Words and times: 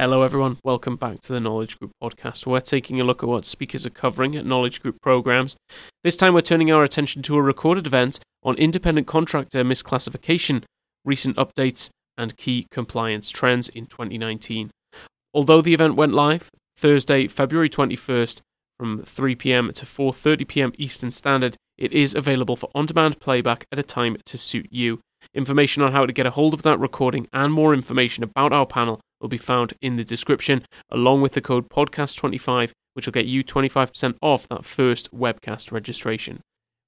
Hello, 0.00 0.22
everyone. 0.22 0.58
Welcome 0.62 0.94
back 0.94 1.18
to 1.22 1.32
the 1.32 1.40
Knowledge 1.40 1.76
Group 1.76 1.90
podcast. 2.00 2.46
We're 2.46 2.60
taking 2.60 3.00
a 3.00 3.04
look 3.04 3.24
at 3.24 3.28
what 3.28 3.44
speakers 3.44 3.84
are 3.84 3.90
covering 3.90 4.36
at 4.36 4.46
Knowledge 4.46 4.80
Group 4.80 5.02
programs. 5.02 5.56
This 6.04 6.14
time, 6.14 6.34
we're 6.34 6.40
turning 6.40 6.70
our 6.70 6.84
attention 6.84 7.20
to 7.22 7.34
a 7.34 7.42
recorded 7.42 7.84
event 7.84 8.20
on 8.44 8.54
independent 8.58 9.08
contractor 9.08 9.64
misclassification, 9.64 10.62
recent 11.04 11.36
updates, 11.36 11.90
and 12.16 12.36
key 12.36 12.68
compliance 12.70 13.30
trends 13.30 13.68
in 13.70 13.86
2019. 13.86 14.70
Although 15.34 15.62
the 15.62 15.74
event 15.74 15.96
went 15.96 16.14
live 16.14 16.48
Thursday, 16.76 17.26
February 17.26 17.68
21st, 17.68 18.40
from 18.78 19.02
3 19.02 19.34
p.m. 19.34 19.72
to 19.72 19.84
4:30 19.84 20.46
p.m. 20.46 20.72
Eastern 20.78 21.10
Standard, 21.10 21.56
it 21.76 21.92
is 21.92 22.14
available 22.14 22.54
for 22.54 22.70
on-demand 22.72 23.18
playback 23.18 23.66
at 23.72 23.80
a 23.80 23.82
time 23.82 24.16
to 24.26 24.38
suit 24.38 24.68
you. 24.70 25.00
Information 25.34 25.82
on 25.82 25.90
how 25.90 26.06
to 26.06 26.12
get 26.12 26.24
a 26.24 26.30
hold 26.30 26.54
of 26.54 26.62
that 26.62 26.78
recording 26.78 27.26
and 27.32 27.52
more 27.52 27.74
information 27.74 28.22
about 28.22 28.52
our 28.52 28.64
panel 28.64 29.00
will 29.20 29.28
be 29.28 29.36
found 29.36 29.74
in 29.80 29.96
the 29.96 30.04
description, 30.04 30.64
along 30.90 31.22
with 31.22 31.32
the 31.32 31.40
code 31.40 31.68
podcast25, 31.68 32.72
which 32.94 33.06
will 33.06 33.12
get 33.12 33.26
you 33.26 33.44
25% 33.44 34.16
off 34.22 34.48
that 34.48 34.64
first 34.64 35.12
webcast 35.14 35.72
registration. 35.72 36.40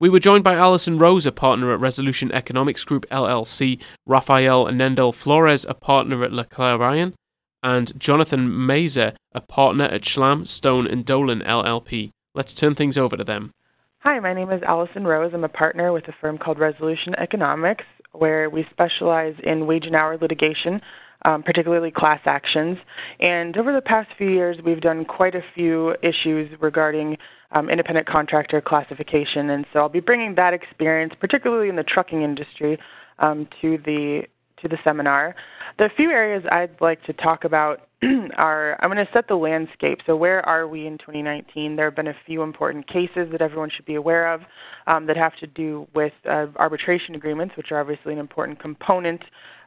We 0.00 0.08
were 0.08 0.20
joined 0.20 0.44
by 0.44 0.54
Alison 0.54 0.98
Rose, 0.98 1.24
a 1.24 1.32
partner 1.32 1.72
at 1.72 1.80
Resolution 1.80 2.32
Economics 2.32 2.84
Group 2.84 3.06
LLC, 3.10 3.80
Rafael 4.06 4.66
Nendel 4.66 5.14
Flores, 5.14 5.64
a 5.64 5.74
partner 5.74 6.24
at 6.24 6.32
LeClairRyan, 6.32 7.14
and 7.62 7.98
Jonathan 7.98 8.66
Mazer, 8.66 9.14
a 9.32 9.40
partner 9.40 9.84
at 9.84 10.02
Schlam, 10.02 10.46
Stone 10.46 10.86
and 10.86 11.06
Dolan 11.06 11.40
LLP. 11.40 12.10
Let's 12.34 12.52
turn 12.52 12.74
things 12.74 12.98
over 12.98 13.16
to 13.16 13.24
them. 13.24 13.52
Hi, 14.00 14.18
my 14.18 14.34
name 14.34 14.50
is 14.50 14.62
Allison 14.62 15.06
Rose. 15.06 15.32
I'm 15.32 15.44
a 15.44 15.48
partner 15.48 15.92
with 15.92 16.06
a 16.08 16.14
firm 16.20 16.36
called 16.36 16.58
Resolution 16.58 17.14
Economics, 17.14 17.84
where 18.12 18.50
we 18.50 18.66
specialize 18.70 19.34
in 19.42 19.66
wage 19.66 19.86
and 19.86 19.96
hour 19.96 20.18
litigation 20.18 20.82
um, 21.24 21.42
particularly 21.42 21.90
class 21.90 22.20
actions. 22.26 22.78
And 23.20 23.56
over 23.56 23.72
the 23.72 23.80
past 23.80 24.10
few 24.16 24.30
years, 24.30 24.58
we've 24.64 24.80
done 24.80 25.04
quite 25.04 25.34
a 25.34 25.42
few 25.54 25.96
issues 26.02 26.50
regarding 26.60 27.16
um, 27.52 27.70
independent 27.70 28.06
contractor 28.06 28.60
classification. 28.60 29.50
And 29.50 29.66
so 29.72 29.80
I'll 29.80 29.88
be 29.88 30.00
bringing 30.00 30.34
that 30.34 30.52
experience, 30.52 31.14
particularly 31.18 31.68
in 31.68 31.76
the 31.76 31.84
trucking 31.84 32.22
industry, 32.22 32.78
um, 33.20 33.48
to 33.62 33.78
the 33.78 34.24
to 34.64 34.68
the 34.68 34.78
seminar. 34.82 35.36
The 35.78 35.90
few 35.96 36.10
areas 36.10 36.44
I'd 36.50 36.80
like 36.80 37.02
to 37.04 37.12
talk 37.12 37.44
about 37.44 37.88
are 38.36 38.76
I'm 38.80 38.90
going 38.90 39.04
to 39.04 39.12
set 39.12 39.28
the 39.28 39.36
landscape. 39.36 40.00
So, 40.06 40.16
where 40.16 40.44
are 40.46 40.66
we 40.66 40.86
in 40.86 40.98
2019? 40.98 41.76
There 41.76 41.84
have 41.84 41.96
been 41.96 42.08
a 42.08 42.16
few 42.26 42.42
important 42.42 42.88
cases 42.88 43.28
that 43.32 43.40
everyone 43.40 43.70
should 43.70 43.84
be 43.84 43.94
aware 43.94 44.32
of 44.32 44.42
um, 44.86 45.06
that 45.06 45.16
have 45.16 45.36
to 45.36 45.46
do 45.46 45.86
with 45.94 46.12
uh, 46.28 46.46
arbitration 46.56 47.14
agreements, 47.14 47.56
which 47.56 47.70
are 47.70 47.80
obviously 47.80 48.12
an 48.12 48.18
important 48.18 48.58
component 48.58 49.22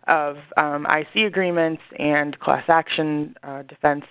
of 0.08 0.38
um, 0.56 0.86
IC 0.86 1.26
agreements 1.28 1.82
and 2.00 2.40
class 2.40 2.64
action 2.68 3.36
uh, 3.44 3.64
defense. 3.64 4.06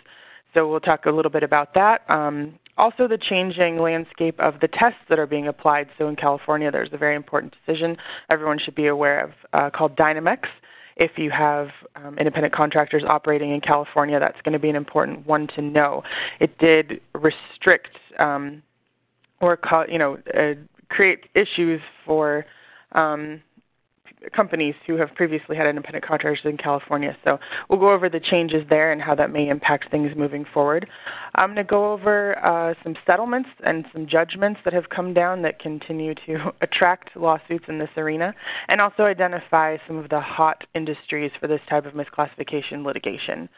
So 0.55 0.69
we'll 0.69 0.81
talk 0.81 1.07
a 1.07 1.11
little 1.11 1.31
bit 1.31 1.43
about 1.43 1.75
that. 1.75 2.03
Um, 2.09 2.59
also, 2.79 3.09
the 3.09 3.17
changing 3.17 3.79
landscape 3.79 4.39
of 4.39 4.61
the 4.61 4.69
tests 4.69 5.01
that 5.09 5.19
are 5.19 5.27
being 5.27 5.49
applied. 5.49 5.89
So 5.97 6.09
in 6.09 6.17
California, 6.17 6.71
there's 6.71 6.93
a 6.93 6.99
very 6.99 7.17
important 7.17 7.55
decision 7.65 7.97
everyone 8.29 8.59
should 8.59 8.75
be 8.75 8.87
aware 8.87 9.21
of 9.21 9.31
uh, 9.55 9.71
called 9.71 9.97
Dynamex. 9.97 10.45
If 10.97 11.19
you 11.19 11.31
have 11.31 11.69
um, 11.95 12.19
independent 12.19 12.55
contractors 12.55 13.05
operating 13.07 13.51
in 13.51 13.61
California, 13.61 14.19
that's 14.19 14.41
going 14.43 14.55
to 14.55 14.59
be 14.59 14.71
an 14.71 14.77
important 14.77 15.27
one 15.27 15.47
to 15.49 15.63
know. 15.63 16.03
It 16.41 16.57
did 16.59 17.01
restrict 17.15 17.99
um, 18.19 18.63
or 19.41 19.59
you 19.89 19.99
know 19.99 20.19
uh, 20.35 20.55
create 20.89 21.27
issues 21.35 21.81
for 22.05 22.47
um, 22.93 23.43
companies 24.35 24.75
who 24.87 24.97
have 24.97 25.15
previously 25.15 25.57
had 25.57 25.67
independent 25.67 26.05
contractors 26.05 26.45
in 26.45 26.57
California. 26.57 27.17
So 27.25 27.39
we'll 27.69 27.79
go 27.79 27.91
over 27.91 28.09
the 28.09 28.21
changes 28.21 28.65
there 28.69 28.93
and 28.93 29.01
how 29.01 29.15
that 29.15 29.31
may 29.31 29.49
impact 29.49 29.91
things 29.91 30.13
moving 30.17 30.45
forward. 30.53 30.89
I'm 31.35 31.49
going 31.49 31.57
to 31.57 31.65
go 31.65 31.93
over 31.93 32.39
uh, 32.45 32.75
some 32.83 32.97
settlements 33.07 33.49
and 33.65 33.85
some 33.93 34.07
judgments 34.07 34.61
that 34.65 34.73
have 34.73 34.89
come 34.89 35.15
down 35.15 35.43
that 35.43 35.59
continue 35.59 36.15
to 36.27 36.53
attract 36.61 37.17
lawsuits 37.17 37.67
in 37.69 37.79
this 37.79 37.91
arena, 37.97 38.35
and 38.69 38.81
also 38.81 39.05
identify 39.05 39.77
some 39.87 39.97
of 39.97 40.09
the 40.09 40.21
hot 40.21 40.65
industries 40.75 41.31
for 41.41 41.47
this 41.47 41.61
type 41.69 41.87
of 41.87 41.93
misclassification 41.93 42.85
litigation. 42.85 43.49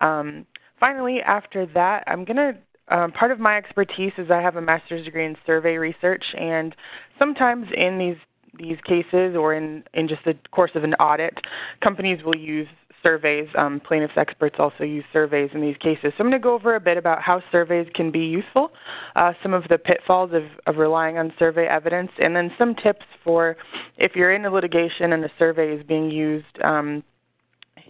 Um, 0.00 0.46
finally, 0.78 1.20
after 1.20 1.66
that, 1.66 2.04
I'm 2.06 2.24
going 2.24 2.36
to 2.36 2.56
um, 2.88 3.10
part 3.10 3.32
of 3.32 3.40
my 3.40 3.56
expertise 3.56 4.12
is 4.16 4.30
I 4.30 4.40
have 4.40 4.54
a 4.54 4.60
master's 4.60 5.04
degree 5.04 5.26
in 5.26 5.36
survey 5.44 5.76
research, 5.76 6.24
and 6.38 6.72
sometimes 7.18 7.66
in 7.76 7.98
these 7.98 8.16
these 8.58 8.78
cases 8.84 9.36
or 9.36 9.54
in, 9.54 9.84
in 9.94 10.08
just 10.08 10.24
the 10.24 10.34
course 10.50 10.72
of 10.74 10.84
an 10.84 10.94
audit, 10.94 11.34
companies 11.82 12.22
will 12.24 12.36
use 12.36 12.68
surveys. 13.02 13.48
Um, 13.56 13.80
plaintiffs 13.80 14.14
experts 14.16 14.56
also 14.58 14.82
use 14.82 15.04
surveys 15.12 15.50
in 15.54 15.60
these 15.60 15.76
cases. 15.76 16.12
So 16.16 16.24
I'm 16.24 16.30
going 16.30 16.32
to 16.32 16.38
go 16.38 16.54
over 16.54 16.74
a 16.74 16.80
bit 16.80 16.96
about 16.96 17.22
how 17.22 17.42
surveys 17.52 17.86
can 17.94 18.10
be 18.10 18.20
useful, 18.26 18.72
uh, 19.14 19.32
some 19.42 19.54
of 19.54 19.64
the 19.68 19.78
pitfalls 19.78 20.32
of, 20.32 20.44
of 20.66 20.76
relying 20.76 21.16
on 21.18 21.32
survey 21.38 21.66
evidence, 21.66 22.10
and 22.18 22.34
then 22.34 22.50
some 22.58 22.74
tips 22.74 23.06
for 23.22 23.56
if 23.96 24.16
you're 24.16 24.32
in 24.32 24.44
a 24.44 24.50
litigation 24.50 25.12
and 25.12 25.22
the 25.22 25.30
survey 25.38 25.72
is 25.72 25.84
being 25.86 26.10
used, 26.10 26.60
um, 26.64 27.04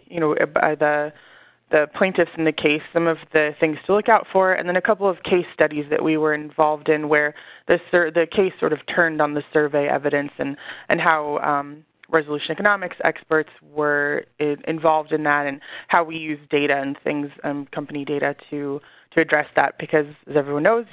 you 0.06 0.20
know, 0.20 0.34
by 0.52 0.74
the 0.74 1.12
the 1.70 1.88
plaintiffs 1.96 2.30
in 2.38 2.44
the 2.44 2.52
case, 2.52 2.82
some 2.92 3.06
of 3.06 3.18
the 3.32 3.50
things 3.58 3.78
to 3.86 3.94
look 3.94 4.08
out 4.08 4.26
for, 4.32 4.52
and 4.52 4.68
then 4.68 4.76
a 4.76 4.82
couple 4.82 5.08
of 5.08 5.22
case 5.24 5.46
studies 5.52 5.84
that 5.90 6.02
we 6.02 6.16
were 6.16 6.32
involved 6.32 6.88
in 6.88 7.08
where 7.08 7.34
the 7.66 7.78
sur- 7.90 8.10
the 8.10 8.26
case 8.26 8.52
sort 8.60 8.72
of 8.72 8.78
turned 8.86 9.20
on 9.20 9.34
the 9.34 9.42
survey 9.52 9.88
evidence 9.88 10.30
and 10.38 10.56
and 10.88 11.00
how 11.00 11.38
um, 11.38 11.84
resolution 12.08 12.52
economics 12.52 12.96
experts 13.04 13.50
were 13.72 14.24
involved 14.38 15.12
in 15.12 15.24
that 15.24 15.46
and 15.46 15.60
how 15.88 16.04
we 16.04 16.16
use 16.16 16.38
data 16.50 16.76
and 16.76 16.96
things, 17.02 17.28
um, 17.44 17.66
company 17.72 18.04
data 18.04 18.36
to 18.50 18.80
to 19.16 19.22
address 19.22 19.46
that 19.56 19.76
because 19.78 20.06
as 20.28 20.36
everyone 20.36 20.62
knows, 20.62 20.86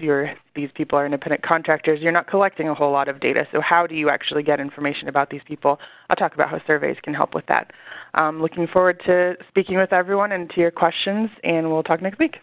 these 0.55 0.69
people 0.73 0.97
are 0.97 1.05
independent 1.05 1.43
contractors. 1.43 2.01
You're 2.01 2.11
not 2.11 2.27
collecting 2.27 2.67
a 2.67 2.73
whole 2.73 2.91
lot 2.91 3.07
of 3.07 3.19
data. 3.19 3.47
So 3.51 3.61
how 3.61 3.85
do 3.85 3.95
you 3.95 4.09
actually 4.09 4.43
get 4.43 4.59
information 4.59 5.07
about 5.07 5.29
these 5.29 5.41
people? 5.45 5.79
I'll 6.09 6.15
talk 6.15 6.33
about 6.33 6.49
how 6.49 6.59
surveys 6.65 6.97
can 7.03 7.13
help 7.13 7.35
with 7.35 7.45
that. 7.47 7.71
Um, 8.15 8.41
looking 8.41 8.67
forward 8.67 9.01
to 9.05 9.35
speaking 9.47 9.77
with 9.77 9.93
everyone 9.93 10.31
and 10.31 10.49
to 10.51 10.61
your 10.61 10.71
questions, 10.71 11.29
and 11.43 11.71
we'll 11.71 11.83
talk 11.83 12.01
next 12.01 12.19
week. 12.19 12.37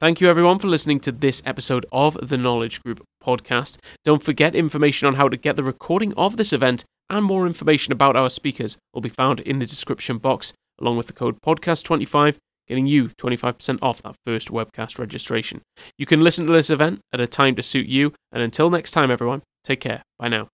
Thank 0.00 0.20
you, 0.20 0.28
everyone, 0.28 0.58
for 0.58 0.68
listening 0.68 1.00
to 1.00 1.12
this 1.12 1.42
episode 1.46 1.86
of 1.90 2.28
the 2.28 2.36
Knowledge 2.36 2.82
Group 2.82 3.02
podcast. 3.24 3.78
Don't 4.04 4.22
forget 4.22 4.54
information 4.54 5.08
on 5.08 5.14
how 5.14 5.28
to 5.28 5.36
get 5.36 5.56
the 5.56 5.62
recording 5.62 6.12
of 6.14 6.36
this 6.36 6.52
event 6.52 6.84
and 7.08 7.24
more 7.24 7.46
information 7.46 7.92
about 7.92 8.16
our 8.16 8.28
speakers 8.28 8.76
will 8.92 9.00
be 9.00 9.08
found 9.08 9.40
in 9.40 9.58
the 9.58 9.66
description 9.66 10.18
box, 10.18 10.52
along 10.80 10.96
with 10.96 11.06
the 11.06 11.12
code 11.12 11.40
podcast25 11.40 12.36
getting 12.66 12.86
you 12.86 13.08
25% 13.20 13.78
off 13.82 14.02
that 14.02 14.16
first 14.24 14.48
webcast 14.48 14.98
registration. 14.98 15.62
You 15.98 16.06
can 16.06 16.20
listen 16.20 16.46
to 16.46 16.52
this 16.52 16.70
event 16.70 17.00
at 17.12 17.20
a 17.20 17.26
time 17.26 17.56
to 17.56 17.62
suit 17.62 17.86
you, 17.86 18.12
and 18.32 18.42
until 18.42 18.70
next 18.70 18.92
time, 18.92 19.10
everyone, 19.10 19.42
take 19.64 19.80
care. 19.80 20.02
Bye 20.18 20.28
now. 20.28 20.48